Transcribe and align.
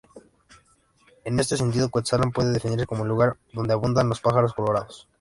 En 1.25 1.39
este 1.39 1.57
sentido, 1.57 1.91
Cuetzalan 1.91 2.31
puede 2.31 2.51
definirse 2.53 2.87
como 2.87 3.03
el 3.03 3.09
"lugar 3.09 3.37
donde 3.53 3.73
abundan 3.73 4.09
los 4.09 4.19
pájaros 4.19 4.51
colorados". 4.53 5.07